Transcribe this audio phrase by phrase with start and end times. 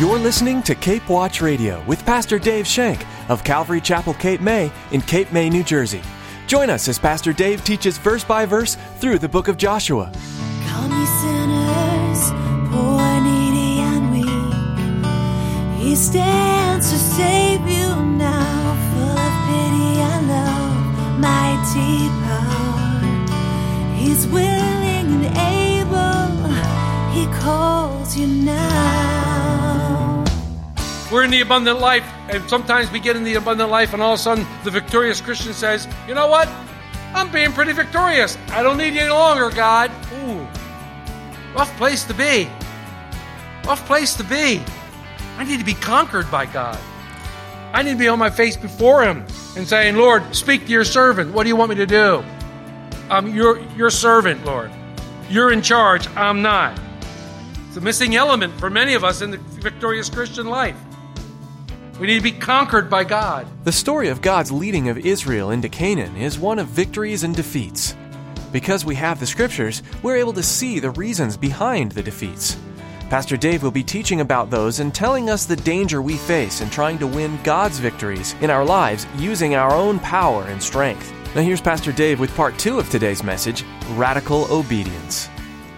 [0.00, 4.72] You're listening to Cape Watch Radio with Pastor Dave Shank of Calvary Chapel, Cape May
[4.92, 6.00] in Cape May, New Jersey.
[6.46, 10.10] Join us as Pastor Dave teaches verse by verse through the book of Joshua.
[10.68, 12.30] Come, ye sinners,
[12.70, 15.84] poor, needy, and weak.
[15.84, 23.04] He stands to save you now, full of pity and love, mighty power.
[23.96, 26.48] He's willing and able.
[27.12, 29.19] He calls you now.
[31.10, 34.14] We're in the abundant life, and sometimes we get in the abundant life, and all
[34.14, 36.48] of a sudden the victorious Christian says, You know what?
[37.14, 38.38] I'm being pretty victorious.
[38.50, 39.90] I don't need you any longer, God.
[40.22, 40.46] Ooh,
[41.52, 42.48] rough place to be.
[43.64, 44.62] Rough place to be.
[45.36, 46.78] I need to be conquered by God.
[47.72, 50.84] I need to be on my face before Him and saying, Lord, speak to your
[50.84, 51.32] servant.
[51.32, 52.22] What do you want me to do?
[53.08, 54.70] I'm your, your servant, Lord.
[55.28, 56.06] You're in charge.
[56.16, 56.78] I'm not.
[57.66, 60.76] It's a missing element for many of us in the victorious Christian life.
[62.00, 63.46] We need to be conquered by God.
[63.64, 67.94] The story of God's leading of Israel into Canaan is one of victories and defeats.
[68.52, 72.56] Because we have the scriptures, we're able to see the reasons behind the defeats.
[73.10, 76.70] Pastor Dave will be teaching about those and telling us the danger we face in
[76.70, 81.12] trying to win God's victories in our lives using our own power and strength.
[81.34, 85.28] Now, here's Pastor Dave with part two of today's message Radical Obedience.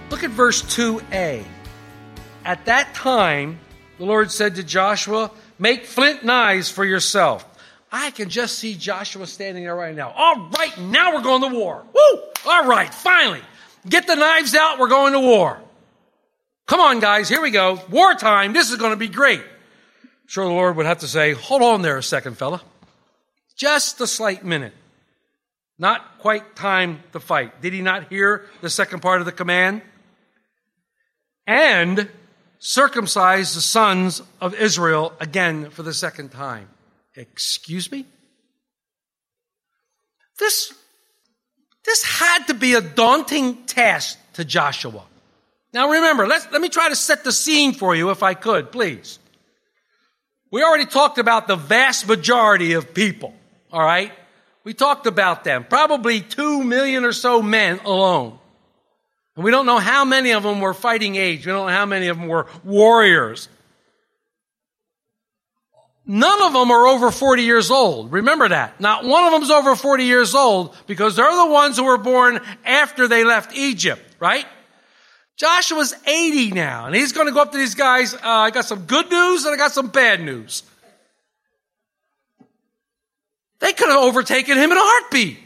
[0.08, 1.44] Look at verse 2a.
[2.44, 3.58] At that time,
[3.98, 7.46] the Lord said to Joshua, Make flint knives for yourself.
[7.92, 10.10] I can just see Joshua standing there right now.
[10.10, 11.84] All right, now we're going to war.
[11.94, 12.22] Woo!
[12.46, 13.38] All right, finally.
[13.88, 15.60] Get the knives out, we're going to war.
[16.66, 17.80] Come on, guys, here we go.
[17.90, 19.40] Wartime, this is going to be great.
[20.26, 22.60] Sure, the Lord would have to say, Hold on there a second, fella.
[23.56, 24.74] Just a slight minute.
[25.78, 27.62] Not quite time to fight.
[27.62, 29.82] Did he not hear the second part of the command?
[31.46, 32.10] And
[32.64, 36.68] circumcise the sons of Israel again for the second time.
[37.16, 38.06] Excuse me?
[40.38, 40.72] This,
[41.84, 45.02] this had to be a daunting task to Joshua.
[45.74, 48.70] Now remember, let's, let me try to set the scene for you if I could,
[48.70, 49.18] please.
[50.52, 53.34] We already talked about the vast majority of people,
[53.72, 54.12] all right?
[54.62, 55.64] We talked about them.
[55.64, 58.38] Probably two million or so men alone.
[59.36, 61.46] And we don't know how many of them were fighting age.
[61.46, 63.48] We don't know how many of them were warriors.
[66.04, 68.12] None of them are over 40 years old.
[68.12, 68.80] Remember that.
[68.80, 71.98] Not one of them is over 40 years old because they're the ones who were
[71.98, 74.46] born after they left Egypt, right?
[75.36, 78.14] Joshua's 80 now, and he's going to go up to these guys.
[78.14, 80.64] Uh, I got some good news and I got some bad news.
[83.60, 85.38] They could have overtaken him in a heartbeat.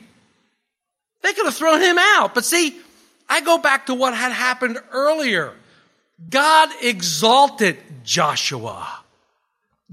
[1.23, 2.35] They could have thrown him out.
[2.35, 2.75] But see,
[3.29, 5.53] I go back to what had happened earlier.
[6.31, 9.01] God exalted Joshua.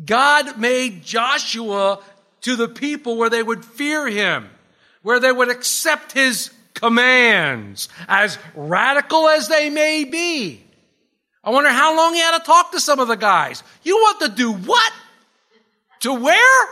[0.03, 1.99] God made Joshua
[2.41, 4.49] to the people where they would fear him,
[5.01, 10.63] where they would accept his commands, as radical as they may be.
[11.43, 13.63] I wonder how long he had to talk to some of the guys.
[13.83, 14.93] You want to do what?
[16.01, 16.67] To where?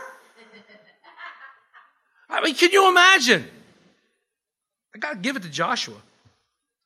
[2.28, 3.46] I mean, can you imagine?
[4.94, 5.96] I got to give it to Joshua.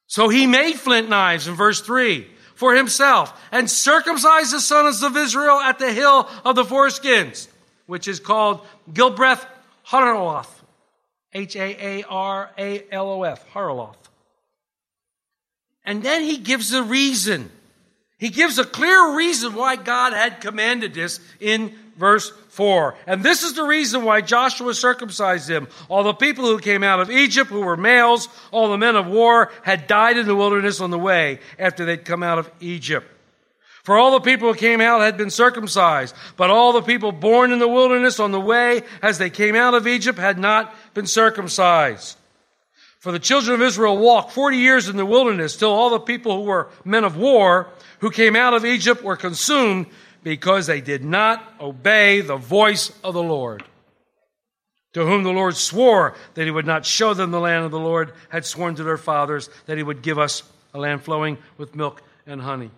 [0.06, 5.17] So he made flint knives in verse 3 for himself and circumcised the sons of
[5.17, 7.49] Israel at the hill of the foreskins,
[7.87, 9.44] which is called Gibeath
[9.89, 10.56] Haraloth.
[11.37, 13.97] H A A R A L O F, Haraloth.
[15.84, 17.50] And then he gives a reason.
[18.19, 22.95] He gives a clear reason why God had commanded this in verse 4.
[23.07, 25.69] And this is the reason why Joshua circumcised them.
[25.89, 29.07] All the people who came out of Egypt, who were males, all the men of
[29.07, 33.11] war, had died in the wilderness on the way after they'd come out of Egypt.
[33.83, 37.53] For all the people who came out had been circumcised, but all the people born
[37.53, 41.06] in the wilderness on the way as they came out of Egypt had not been
[41.06, 42.19] circumcised.
[42.99, 46.39] For the children of Israel walked 40 years in the wilderness till all the people
[46.39, 47.69] who were men of war
[48.01, 49.87] who came out of Egypt were consumed
[50.26, 53.62] because they did not obey the voice of the Lord.
[54.94, 57.78] To whom the Lord swore that he would not show them the land of the
[57.78, 60.43] Lord had sworn to their fathers that he would give us
[60.75, 62.73] a land flowing with milk and honey.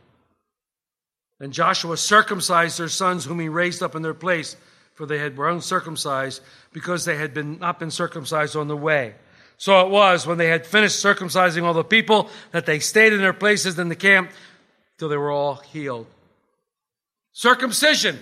[1.40, 4.54] And Joshua circumcised their sons whom he raised up in their place,
[4.92, 6.42] for they had were uncircumcised
[6.74, 9.14] because they had been, not been circumcised on the way.
[9.56, 13.22] So it was when they had finished circumcising all the people that they stayed in
[13.22, 14.32] their places in the camp
[14.98, 16.08] till they were all healed.
[17.38, 18.18] Circumcision.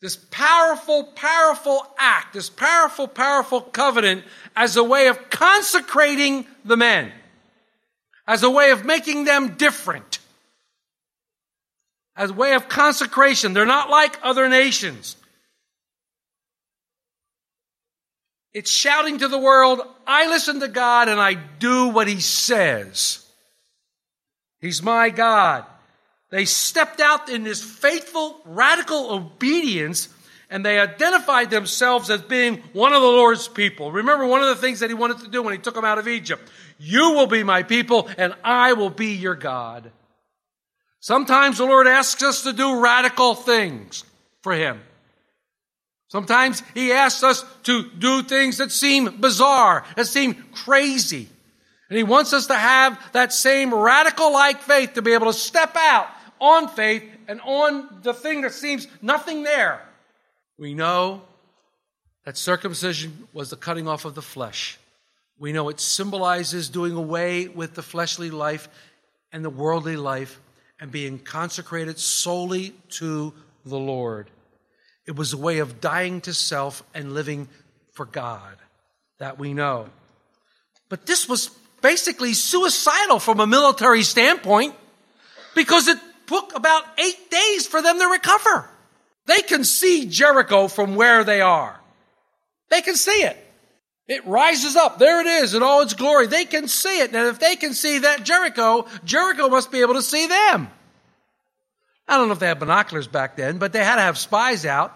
[0.00, 4.24] This powerful, powerful act, this powerful, powerful covenant
[4.56, 7.12] as a way of consecrating the men,
[8.26, 10.18] as a way of making them different.
[12.16, 13.52] as a way of consecration.
[13.52, 15.16] They're not like other nations.
[18.52, 23.24] It's shouting to the world, I listen to God and I do what He says.
[24.60, 25.64] He's my God.
[26.32, 30.08] They stepped out in this faithful, radical obedience
[30.48, 33.92] and they identified themselves as being one of the Lord's people.
[33.92, 35.98] Remember one of the things that He wanted to do when He took them out
[35.98, 36.50] of Egypt.
[36.78, 39.92] You will be my people and I will be your God.
[41.00, 44.04] Sometimes the Lord asks us to do radical things
[44.40, 44.80] for Him.
[46.08, 51.28] Sometimes He asks us to do things that seem bizarre, that seem crazy.
[51.90, 55.38] And He wants us to have that same radical like faith to be able to
[55.38, 56.08] step out
[56.42, 59.80] on faith and on the thing that seems nothing there.
[60.58, 61.22] We know
[62.24, 64.78] that circumcision was the cutting off of the flesh.
[65.38, 68.68] We know it symbolizes doing away with the fleshly life
[69.32, 70.40] and the worldly life
[70.80, 73.32] and being consecrated solely to
[73.64, 74.28] the Lord.
[75.06, 77.48] It was a way of dying to self and living
[77.92, 78.56] for God.
[79.18, 79.86] That we know.
[80.88, 81.50] But this was
[81.80, 84.74] basically suicidal from a military standpoint
[85.54, 88.68] because it took about eight days for them to recover.
[89.26, 91.78] They can see Jericho from where they are.
[92.70, 93.36] They can see it.
[94.08, 94.98] It rises up.
[94.98, 96.26] There it is in all its glory.
[96.26, 97.14] They can see it.
[97.14, 100.68] And if they can see that Jericho, Jericho must be able to see them.
[102.08, 104.66] I don't know if they had binoculars back then, but they had to have spies
[104.66, 104.92] out.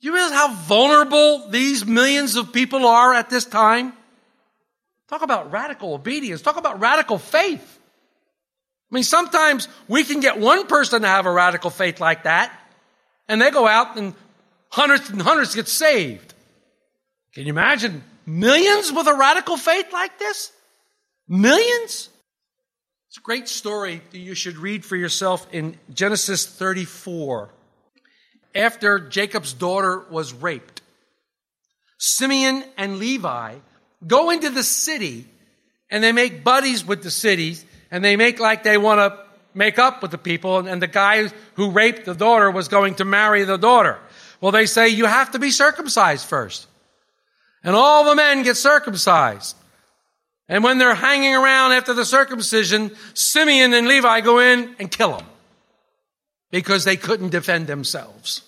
[0.00, 3.92] You realize how vulnerable these millions of people are at this time?
[5.08, 6.42] Talk about radical obedience.
[6.42, 7.78] Talk about radical faith.
[8.92, 12.52] I mean, sometimes we can get one person to have a radical faith like that,
[13.26, 14.12] and they go out and
[14.68, 16.34] hundreds and hundreds get saved.
[17.32, 20.52] Can you imagine millions with a radical faith like this?
[21.26, 22.10] Millions?
[23.08, 27.48] It's a great story that you should read for yourself in Genesis 34.
[28.54, 30.82] After Jacob's daughter was raped,
[31.96, 33.54] Simeon and Levi
[34.06, 35.26] go into the city
[35.90, 39.16] and they make buddies with the cities and they make like they want to
[39.54, 43.04] make up with the people and the guy who raped the daughter was going to
[43.04, 43.98] marry the daughter.
[44.40, 46.66] Well, they say you have to be circumcised first.
[47.62, 49.54] And all the men get circumcised.
[50.48, 55.16] And when they're hanging around after the circumcision, Simeon and Levi go in and kill
[55.18, 55.26] them
[56.50, 58.42] because they couldn't defend themselves.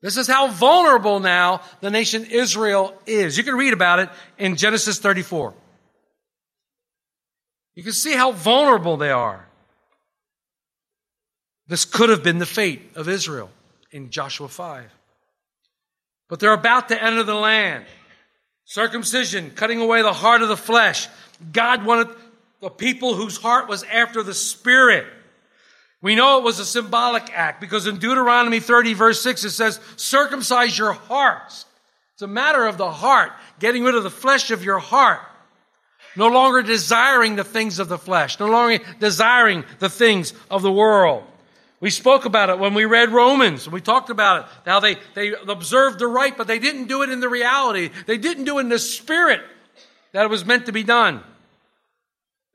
[0.00, 3.36] This is how vulnerable now the nation Israel is.
[3.36, 4.08] You can read about it
[4.38, 5.54] in Genesis 34.
[7.78, 9.46] You can see how vulnerable they are.
[11.68, 13.52] This could have been the fate of Israel
[13.92, 14.92] in Joshua 5.
[16.28, 17.84] But they're about to enter the land.
[18.64, 21.06] Circumcision, cutting away the heart of the flesh.
[21.52, 22.08] God wanted
[22.60, 25.06] the people whose heart was after the Spirit.
[26.02, 29.78] We know it was a symbolic act because in Deuteronomy 30 verse 6 it says,
[29.94, 31.64] circumcise your hearts.
[32.14, 35.20] It's a matter of the heart, getting rid of the flesh of your heart.
[36.16, 40.72] No longer desiring the things of the flesh, no longer desiring the things of the
[40.72, 41.24] world.
[41.80, 43.68] We spoke about it when we read Romans.
[43.68, 47.10] We talked about it, how they, they observed the rite, but they didn't do it
[47.10, 47.90] in the reality.
[48.06, 49.40] They didn't do it in the spirit
[50.12, 51.22] that it was meant to be done.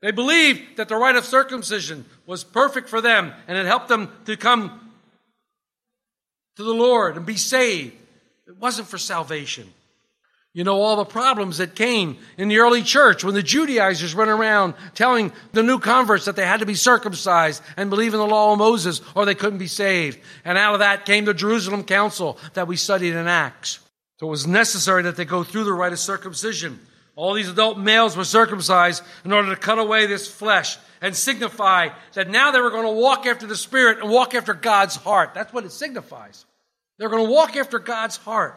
[0.02, 4.10] They believed that the rite of circumcision was perfect for them and it helped them
[4.26, 4.92] to come
[6.56, 7.94] to the Lord and be saved.
[8.46, 9.72] It wasn't for salvation.
[10.54, 14.30] You know, all the problems that came in the early church when the Judaizers went
[14.30, 18.26] around telling the new converts that they had to be circumcised and believe in the
[18.26, 20.20] law of Moses or they couldn't be saved.
[20.44, 23.80] And out of that came the Jerusalem Council that we studied in Acts.
[24.20, 26.78] So it was necessary that they go through the rite of circumcision.
[27.16, 31.88] All these adult males were circumcised in order to cut away this flesh and signify
[32.12, 35.34] that now they were going to walk after the Spirit and walk after God's heart.
[35.34, 36.46] That's what it signifies.
[36.98, 38.56] They're going to walk after God's heart.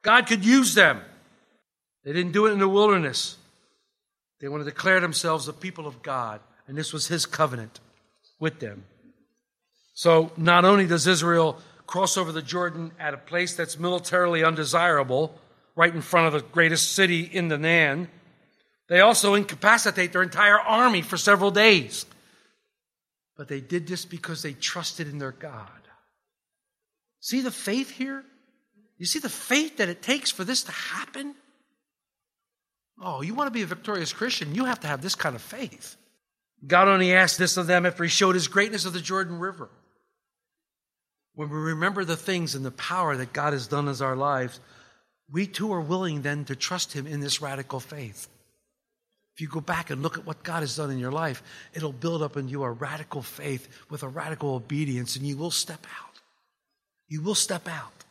[0.00, 1.02] God could use them.
[2.04, 3.36] They didn't do it in the wilderness.
[4.40, 7.80] They want to declare themselves the people of God, and this was his covenant
[8.38, 8.84] with them.
[9.94, 15.38] So not only does Israel cross over the Jordan at a place that's militarily undesirable,
[15.76, 18.08] right in front of the greatest city in the land,
[18.88, 22.06] they also incapacitate their entire army for several days.
[23.36, 25.68] But they did this because they trusted in their God.
[27.20, 28.24] See the faith here?
[28.98, 31.34] You see the faith that it takes for this to happen?
[33.00, 34.54] Oh, you want to be a victorious Christian?
[34.54, 35.96] You have to have this kind of faith.
[36.66, 39.68] God only asked this of them after he showed his greatness of the Jordan River.
[41.34, 44.60] When we remember the things and the power that God has done in our lives,
[45.30, 48.28] we too are willing then to trust him in this radical faith.
[49.34, 51.92] If you go back and look at what God has done in your life, it'll
[51.92, 55.84] build up in you a radical faith with a radical obedience, and you will step
[56.00, 56.20] out.
[57.08, 58.04] You will step out.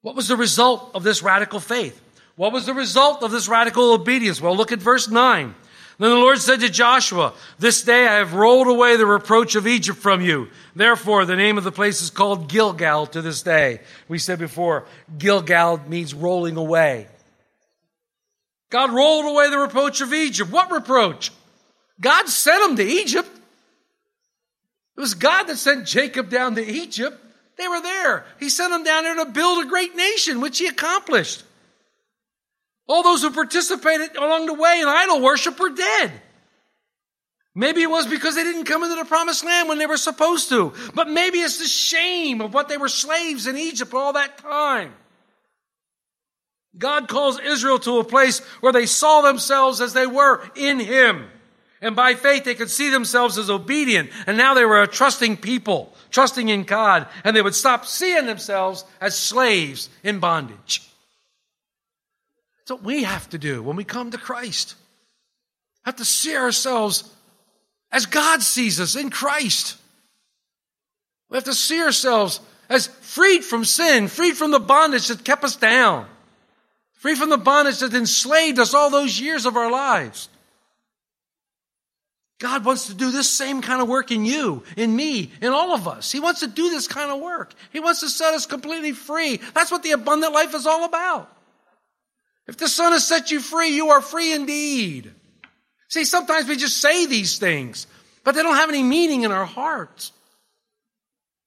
[0.00, 2.00] What was the result of this radical faith?
[2.36, 4.40] What was the result of this radical obedience?
[4.40, 5.54] Well, look at verse 9.
[5.98, 9.66] Then the Lord said to Joshua, This day I have rolled away the reproach of
[9.66, 10.48] Egypt from you.
[10.74, 13.80] Therefore, the name of the place is called Gilgal to this day.
[14.08, 14.86] We said before,
[15.18, 17.06] Gilgal means rolling away.
[18.70, 20.50] God rolled away the reproach of Egypt.
[20.50, 21.30] What reproach?
[22.00, 23.28] God sent them to Egypt.
[24.96, 27.18] It was God that sent Jacob down to Egypt.
[27.56, 28.24] They were there.
[28.40, 31.44] He sent them down there to build a great nation, which he accomplished.
[32.88, 36.12] All those who participated along the way in idol worship were dead.
[37.54, 40.48] Maybe it was because they didn't come into the promised land when they were supposed
[40.48, 40.72] to.
[40.94, 44.92] But maybe it's the shame of what they were slaves in Egypt all that time.
[46.76, 51.28] God calls Israel to a place where they saw themselves as they were in Him.
[51.82, 54.10] And by faith, they could see themselves as obedient.
[54.26, 57.06] And now they were a trusting people, trusting in God.
[57.24, 60.88] And they would stop seeing themselves as slaves in bondage.
[62.62, 64.76] That's what we have to do when we come to Christ.
[65.84, 67.10] Have to see ourselves
[67.90, 69.76] as God sees us in Christ.
[71.28, 75.42] We have to see ourselves as freed from sin, freed from the bondage that kept
[75.42, 76.06] us down,
[76.92, 80.28] free from the bondage that enslaved us all those years of our lives.
[82.38, 85.74] God wants to do this same kind of work in you, in me, in all
[85.74, 86.12] of us.
[86.12, 87.54] He wants to do this kind of work.
[87.72, 89.40] He wants to set us completely free.
[89.54, 91.28] That's what the abundant life is all about.
[92.46, 95.12] If the Son has set you free, you are free indeed.
[95.88, 97.86] See, sometimes we just say these things,
[98.24, 100.12] but they don't have any meaning in our hearts.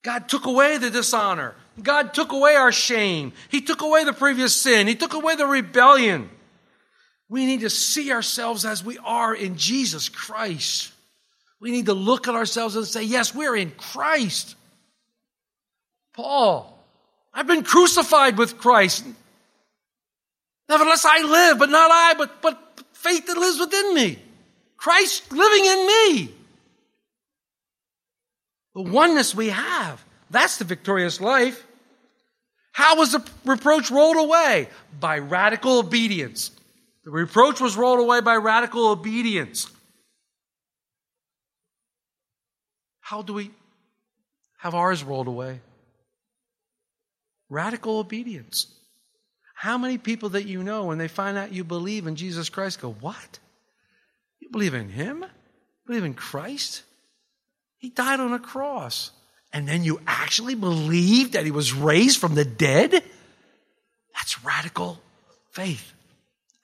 [0.04, 1.56] God took away the dishonor.
[1.82, 3.34] God took away our shame.
[3.50, 4.88] He took away the previous sin.
[4.88, 6.30] He took away the rebellion.
[7.28, 10.92] We need to see ourselves as we are in Jesus Christ.
[11.60, 14.56] We need to look at ourselves and say, yes, we're in Christ.
[16.14, 16.80] Paul,
[17.34, 19.04] I've been crucified with Christ.
[20.68, 24.20] Nevertheless, I live, but not I, but, but faith that lives within me.
[24.78, 26.36] Christ living in me.
[28.74, 31.66] The oneness we have, that's the victorious life.
[32.72, 34.68] How was the reproach rolled away?
[35.00, 36.52] By radical obedience.
[37.06, 39.72] The reproach was rolled away by radical obedience.
[43.00, 43.52] How do we
[44.58, 45.62] have ours rolled away?
[47.50, 48.75] Radical obedience.
[49.56, 52.82] How many people that you know, when they find out you believe in Jesus Christ,
[52.82, 53.40] go, What?
[54.40, 55.22] You believe in Him?
[55.22, 56.84] You believe in Christ?
[57.78, 59.12] He died on a cross.
[59.54, 63.02] And then you actually believe that He was raised from the dead?
[64.14, 65.00] That's radical
[65.52, 65.94] faith.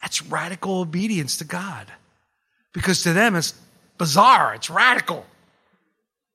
[0.02, 1.88] That's radical obedience to God.
[2.74, 3.54] Because to them it's
[3.98, 5.26] bizarre, it's radical.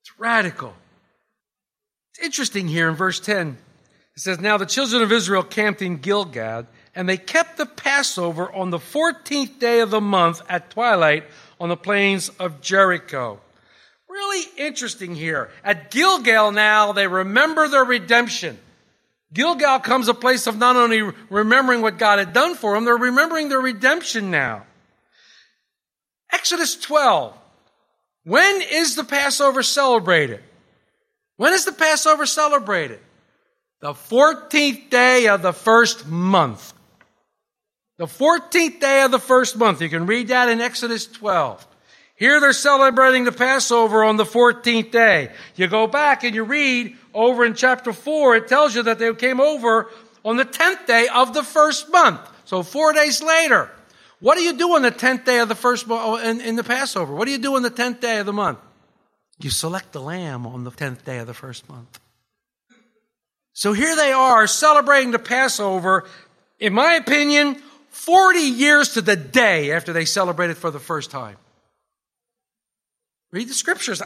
[0.01, 0.75] It's radical.
[2.11, 3.59] It's interesting here in verse 10.
[4.17, 8.51] It says, Now the children of Israel camped in Gilgal, and they kept the Passover
[8.51, 11.25] on the 14th day of the month at twilight
[11.61, 13.41] on the plains of Jericho.
[14.09, 15.51] Really interesting here.
[15.63, 18.59] At Gilgal now, they remember their redemption.
[19.35, 22.97] Gilgal comes a place of not only remembering what God had done for them, they're
[22.97, 24.65] remembering their redemption now.
[26.33, 27.37] Exodus 12.
[28.25, 30.43] When is the Passover celebrated?
[31.37, 33.01] When is the Passover celebrated?
[33.81, 36.73] The 14th day of the first month.
[37.99, 39.83] The 14th day of the first month.
[39.83, 41.67] You can read that in Exodus 12.
[42.15, 45.31] Here they're celebrating the Passover on the 14th day.
[45.55, 49.13] You go back and you read over in chapter 4, it tells you that they
[49.15, 49.91] came over
[50.25, 52.21] on the 10th day of the first month.
[52.47, 53.71] So four days later.
[54.21, 56.57] What do you do on the 10th day of the first month, oh, in, in
[56.57, 57.15] the Passover?
[57.15, 58.59] What do you do on the 10th day of the month?
[59.39, 62.01] You select the lamb on the 10th day of the first month.
[63.57, 66.05] So here they are celebrating the Passover,
[66.61, 67.55] in my opinion,
[67.89, 71.39] 40 years to the day after they celebrated for the first time.
[73.31, 74.03] Read the scriptures.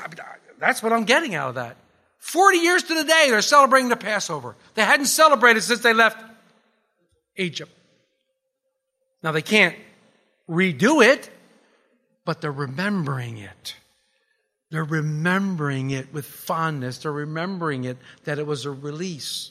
[0.60, 1.76] That's what I'm getting out of that.
[2.18, 4.54] 40 years to the day, they're celebrating the Passover.
[4.76, 6.22] They hadn't celebrated since they left
[7.34, 7.72] Egypt.
[9.20, 9.74] Now, they can't
[10.48, 11.28] redo it,
[12.24, 13.74] but they're remembering it.
[14.70, 16.98] They're remembering it with fondness.
[16.98, 19.50] They're remembering it that it was a release.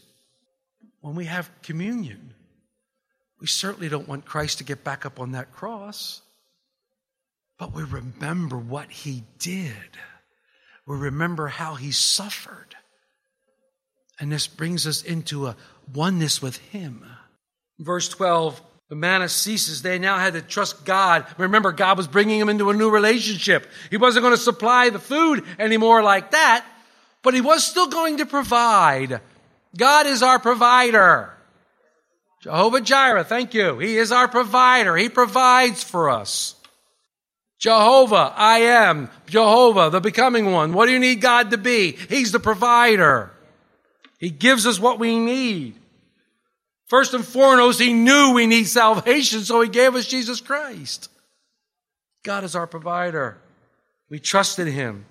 [1.01, 2.33] When we have communion,
[3.39, 6.21] we certainly don't want Christ to get back up on that cross,
[7.57, 9.97] but we remember what he did
[10.89, 12.75] we remember how he suffered.
[14.19, 15.55] And this brings us into a
[15.93, 17.05] oneness with him.
[17.77, 19.83] Verse 12 The manna ceases.
[19.83, 21.25] They now had to trust God.
[21.37, 23.67] Remember, God was bringing them into a new relationship.
[23.91, 26.65] He wasn't going to supply the food anymore like that,
[27.21, 29.21] but He was still going to provide.
[29.77, 31.31] God is our provider.
[32.41, 33.77] Jehovah Jireh, thank you.
[33.77, 34.95] He is our provider.
[34.95, 36.55] He provides for us.
[37.59, 39.09] Jehovah, I am.
[39.27, 40.73] Jehovah, the becoming one.
[40.73, 41.91] What do you need God to be?
[41.91, 43.31] He's the provider.
[44.17, 45.75] He gives us what we need.
[46.89, 51.09] First and foremost, He knew we need salvation, so He gave us Jesus Christ.
[52.23, 53.37] God is our provider.
[54.09, 55.05] We trusted Him.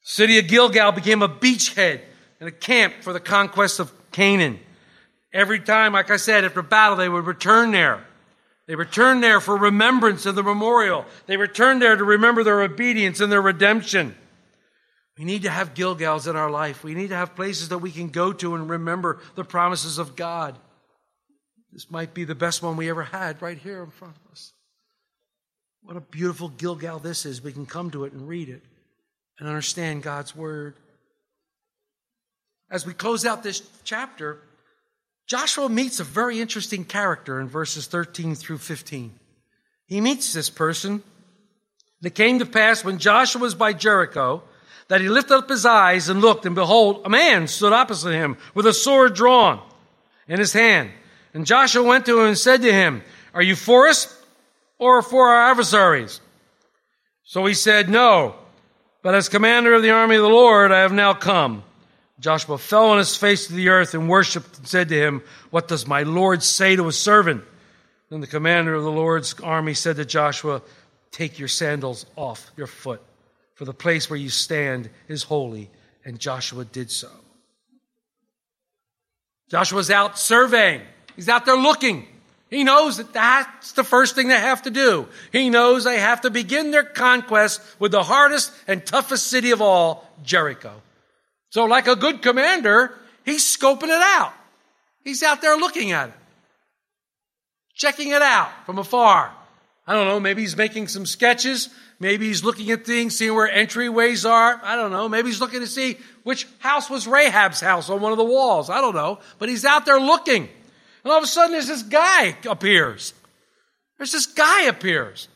[0.00, 2.00] City of Gilgal became a beachhead
[2.40, 4.58] and a camp for the conquest of Canaan.
[5.32, 8.06] Every time, like I said, after battle, they would return there.
[8.66, 11.04] They returned there for remembrance of the memorial.
[11.26, 14.16] They returned there to remember their obedience and their redemption.
[15.18, 16.82] We need to have Gilgals in our life.
[16.82, 20.16] We need to have places that we can go to and remember the promises of
[20.16, 20.58] God.
[21.72, 24.52] This might be the best one we ever had right here in front of us.
[25.82, 27.42] What a beautiful Gilgal this is.
[27.42, 28.62] We can come to it and read it
[29.38, 30.74] and understand God's word.
[32.70, 34.38] As we close out this chapter,
[35.26, 39.12] Joshua meets a very interesting character in verses 13 through 15.
[39.86, 41.02] He meets this person.
[42.02, 44.42] It came to pass when Joshua was by Jericho
[44.88, 48.36] that he lifted up his eyes and looked, and behold, a man stood opposite him
[48.54, 49.60] with a sword drawn
[50.28, 50.90] in his hand.
[51.32, 54.22] And Joshua went to him and said to him, Are you for us
[54.78, 56.20] or for our adversaries?
[57.24, 58.36] So he said, No,
[59.02, 61.64] but as commander of the army of the Lord, I have now come.
[62.20, 65.68] Joshua fell on his face to the earth and worshipped and said to him, What
[65.68, 67.44] does my Lord say to his servant?
[68.10, 70.62] Then the commander of the Lord's army said to Joshua,
[71.10, 73.02] Take your sandals off your foot,
[73.54, 75.70] for the place where you stand is holy.
[76.04, 77.08] And Joshua did so.
[79.50, 80.82] Joshua's out surveying.
[81.16, 82.06] He's out there looking.
[82.50, 85.08] He knows that that's the first thing they have to do.
[85.32, 89.62] He knows they have to begin their conquest with the hardest and toughest city of
[89.62, 90.82] all, Jericho.
[91.50, 94.32] So, like a good commander, he's scoping it out.
[95.02, 96.14] He's out there looking at it,
[97.74, 99.32] checking it out from afar.
[99.86, 101.68] I don't know, maybe he's making some sketches.
[102.00, 104.60] Maybe he's looking at things, seeing where entryways are.
[104.62, 105.08] I don't know.
[105.08, 108.70] Maybe he's looking to see which house was Rahab's house on one of the walls.
[108.70, 109.20] I don't know.
[109.38, 110.48] But he's out there looking.
[111.04, 113.14] And all of a sudden, there's this guy appears.
[113.98, 115.28] There's this guy appears.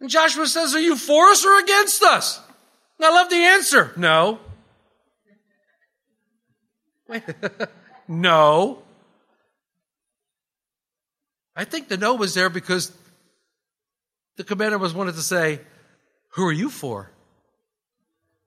[0.00, 2.40] And Joshua says, Are you for us or against us?
[2.98, 3.92] And I love the answer.
[3.96, 4.40] No.
[8.08, 8.82] no.
[11.56, 12.92] I think the no was there because
[14.38, 15.60] the commander was wanted to say,
[16.30, 17.10] Who are you for?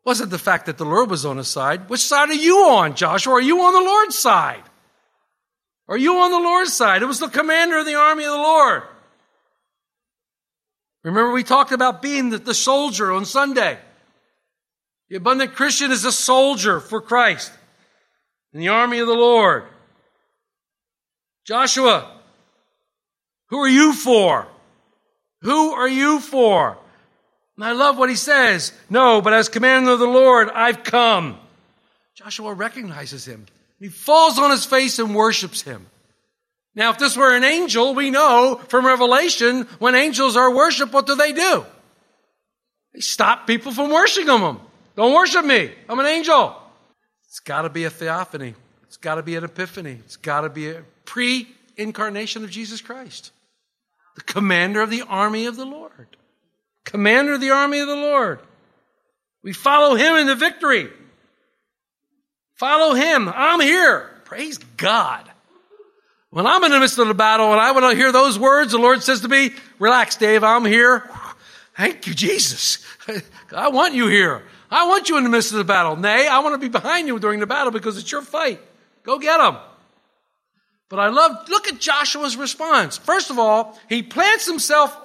[0.05, 1.89] Wasn't the fact that the Lord was on his side.
[1.89, 3.33] Which side are you on, Joshua?
[3.33, 4.63] Are you on the Lord's side?
[5.87, 7.03] Are you on the Lord's side?
[7.03, 8.83] It was the commander of the army of the Lord.
[11.03, 13.77] Remember, we talked about being the, the soldier on Sunday.
[15.09, 17.51] The abundant Christian is a soldier for Christ
[18.53, 19.65] in the army of the Lord.
[21.45, 22.17] Joshua,
[23.47, 24.47] who are you for?
[25.41, 26.77] Who are you for?
[27.55, 28.73] And I love what he says.
[28.89, 31.37] No, but as commander of the Lord, I've come.
[32.15, 33.45] Joshua recognizes him.
[33.79, 35.87] He falls on his face and worships him.
[36.75, 41.07] Now, if this were an angel, we know from Revelation, when angels are worshiped, what
[41.07, 41.65] do they do?
[42.93, 44.59] They stop people from worshiping them.
[44.95, 45.71] Don't worship me.
[45.89, 46.55] I'm an angel.
[47.27, 48.55] It's got to be a theophany.
[48.83, 49.99] It's got to be an epiphany.
[50.05, 53.31] It's got to be a pre incarnation of Jesus Christ,
[54.15, 56.17] the commander of the army of the Lord.
[56.83, 58.39] Commander of the army of the Lord.
[59.43, 60.89] We follow him in the victory.
[62.55, 63.29] Follow him.
[63.29, 64.09] I'm here.
[64.25, 65.29] Praise God.
[66.29, 68.71] When I'm in the midst of the battle and I want to hear those words,
[68.71, 71.09] the Lord says to me, Relax, Dave, I'm here.
[71.75, 72.85] Thank you, Jesus.
[73.55, 74.43] I want you here.
[74.69, 75.97] I want you in the midst of the battle.
[75.97, 78.61] Nay, I want to be behind you during the battle because it's your fight.
[79.03, 79.57] Go get them.
[80.91, 82.97] But I love, look at Joshua's response.
[82.97, 84.95] First of all, he plants himself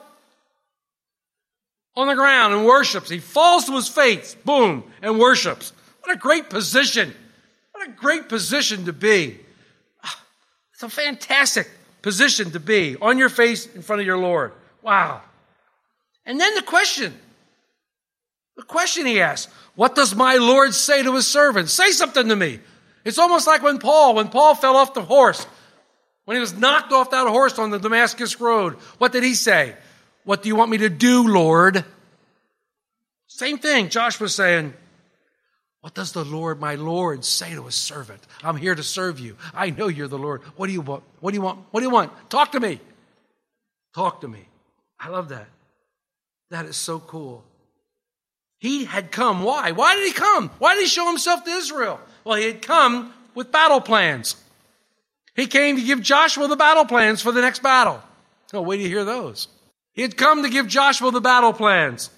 [1.94, 3.08] on the ground and worships.
[3.08, 5.72] He falls to his face, boom, and worships.
[6.02, 7.14] What a great position.
[7.70, 9.38] What a great position to be.
[10.02, 10.20] Ah,
[10.72, 11.70] it's a fantastic
[12.02, 14.54] position to be on your face in front of your Lord.
[14.82, 15.22] Wow.
[16.26, 17.14] And then the question
[18.56, 21.68] the question he asks, what does my Lord say to his servant?
[21.68, 22.58] Say something to me.
[23.04, 25.46] It's almost like when Paul, when Paul fell off the horse,
[26.26, 29.74] when he was knocked off that horse on the Damascus road, what did he say?
[30.24, 31.84] What do you want me to do, Lord?
[33.28, 33.88] Same thing.
[33.88, 34.74] Josh was saying,
[35.82, 38.20] What does the Lord, my Lord, say to his servant?
[38.42, 39.36] I'm here to serve you.
[39.54, 40.42] I know you're the Lord.
[40.56, 41.04] What do you want?
[41.20, 41.60] What do you want?
[41.70, 42.12] What do you want?
[42.28, 42.80] Talk to me.
[43.94, 44.48] Talk to me.
[44.98, 45.46] I love that.
[46.50, 47.44] That is so cool.
[48.58, 49.44] He had come.
[49.44, 49.70] Why?
[49.70, 50.50] Why did he come?
[50.58, 52.00] Why did he show himself to Israel?
[52.24, 54.34] Well, he had come with battle plans.
[55.36, 58.02] He came to give Joshua the battle plans for the next battle.
[58.54, 59.48] Oh, wait to hear those.
[59.92, 62.10] He had come to give Joshua the battle plans.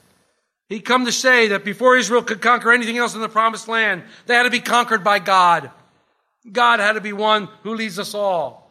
[0.69, 4.05] He'd come to say that before Israel could conquer anything else in the promised land,
[4.27, 5.71] they had to be conquered by God.
[6.51, 8.71] God had to be one who leads us all.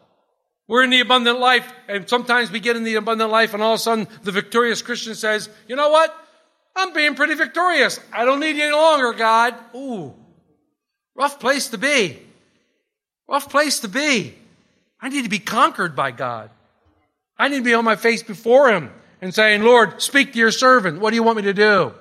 [0.67, 3.73] We're in the abundant life, and sometimes we get in the abundant life, and all
[3.73, 6.15] of a sudden the victorious Christian says, You know what?
[6.75, 7.99] I'm being pretty victorious.
[8.13, 9.55] I don't need you any longer, God.
[9.75, 10.13] Ooh,
[11.15, 12.26] rough place to be.
[13.27, 14.35] Rough place to be.
[15.01, 16.49] I need to be conquered by God.
[17.37, 20.51] I need to be on my face before Him and saying, Lord, speak to your
[20.51, 20.99] servant.
[20.99, 21.93] What do you want me to do?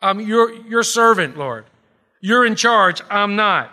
[0.00, 1.64] I'm your, your servant, Lord.
[2.20, 3.00] You're in charge.
[3.10, 3.72] I'm not.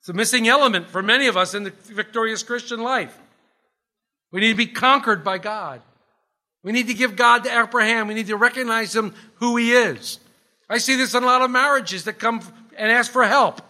[0.00, 3.16] It's a missing element for many of us in the victorious Christian life.
[4.32, 5.82] We need to be conquered by God.
[6.62, 8.08] We need to give God the hand.
[8.08, 10.18] We need to recognize Him who He is.
[10.68, 12.40] I see this in a lot of marriages that come
[12.76, 13.60] and ask for help.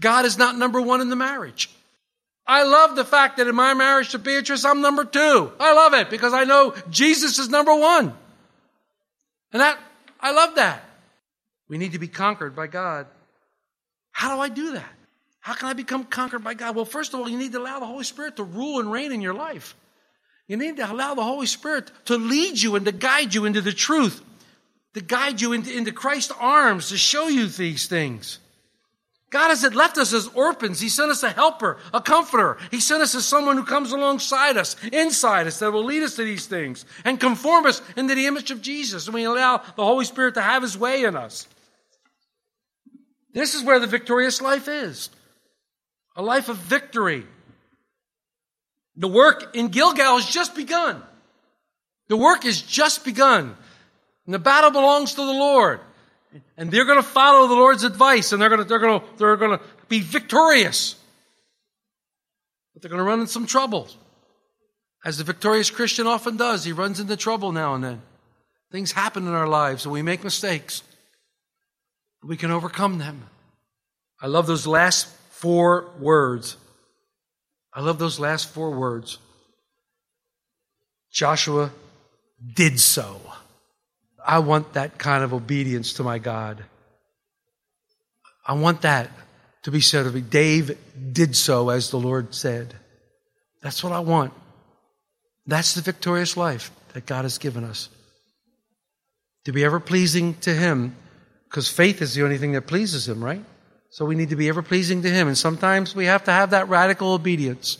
[0.00, 1.70] God is not number one in the marriage.
[2.46, 5.52] I love the fact that in my marriage to Beatrice, I'm number two.
[5.60, 8.14] I love it because I know Jesus is number one.
[9.52, 9.78] And that,
[10.20, 10.82] I love that.
[11.68, 13.06] We need to be conquered by God.
[14.12, 14.92] How do I do that?
[15.40, 16.74] How can I become conquered by God?
[16.74, 19.12] Well, first of all, you need to allow the Holy Spirit to rule and reign
[19.12, 19.76] in your life.
[20.46, 23.60] You need to allow the Holy Spirit to lead you and to guide you into
[23.60, 24.22] the truth,
[24.94, 28.38] to guide you into, into Christ's arms, to show you these things.
[29.30, 30.80] God hasn't left us as orphans.
[30.80, 32.56] He sent us a helper, a comforter.
[32.70, 36.16] He sent us as someone who comes alongside us, inside us, that will lead us
[36.16, 39.06] to these things and conform us into the image of Jesus.
[39.06, 41.46] And we allow the Holy Spirit to have his way in us.
[43.34, 45.10] This is where the victorious life is
[46.16, 47.24] a life of victory.
[48.96, 51.00] The work in Gilgal has just begun.
[52.08, 53.56] The work has just begun.
[54.26, 55.78] And the battle belongs to the Lord.
[56.56, 59.06] And they're going to follow the Lord's advice and they're going to, they're going to,
[59.16, 60.96] they're going to be victorious.
[62.72, 63.88] But they're going to run into some trouble.
[65.04, 68.02] As the victorious Christian often does, he runs into trouble now and then.
[68.70, 70.82] Things happen in our lives and we make mistakes.
[72.22, 73.24] We can overcome them.
[74.20, 76.56] I love those last four words.
[77.72, 79.18] I love those last four words.
[81.12, 81.70] Joshua
[82.54, 83.20] did so.
[84.28, 86.62] I want that kind of obedience to my God.
[88.46, 89.10] I want that
[89.62, 90.20] to be said of me.
[90.20, 90.76] Dave
[91.12, 92.74] did so as the Lord said.
[93.62, 94.34] That's what I want.
[95.46, 97.88] That's the victorious life that God has given us.
[99.46, 100.94] To be ever pleasing to Him,
[101.48, 103.42] because faith is the only thing that pleases Him, right?
[103.88, 105.28] So we need to be ever pleasing to Him.
[105.28, 107.78] And sometimes we have to have that radical obedience.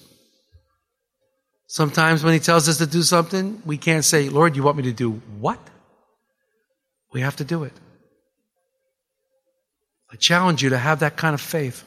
[1.66, 4.84] Sometimes when He tells us to do something, we can't say, Lord, you want me
[4.84, 5.61] to do what?
[7.12, 7.73] We have to do it.
[10.11, 11.85] I challenge you to have that kind of faith,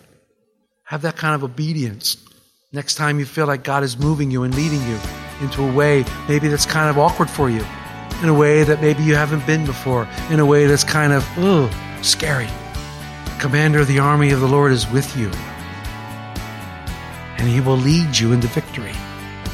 [0.84, 2.18] have that kind of obedience.
[2.72, 5.00] Next time you feel like God is moving you and leading you
[5.42, 7.66] into a way maybe that's kind of awkward for you,
[8.22, 11.28] in a way that maybe you haven't been before, in a way that's kind of,
[11.40, 11.72] ugh,
[12.04, 12.48] scary.
[13.26, 15.32] The commander of the army of the Lord is with you.
[17.38, 18.94] And he will lead you into victory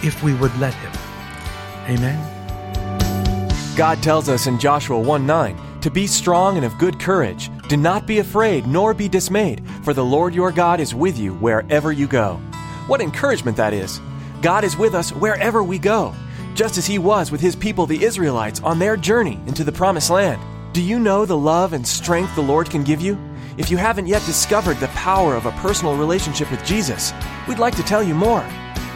[0.04, 0.92] if we would let him.
[1.88, 2.37] Amen.
[3.78, 7.52] God tells us in Joshua 1 9 to be strong and of good courage.
[7.70, 11.36] Do not be afraid, nor be dismayed, for the Lord your God is with you
[11.36, 12.38] wherever you go.
[12.88, 14.02] What encouragement that is!
[14.42, 16.16] God is with us wherever we go,
[16.56, 20.10] just as He was with His people, the Israelites, on their journey into the Promised
[20.10, 20.42] Land.
[20.74, 23.16] Do you know the love and strength the Lord can give you?
[23.60, 27.14] If you haven't yet discovered the power of a personal relationship with Jesus,
[27.48, 28.44] we'd like to tell you more.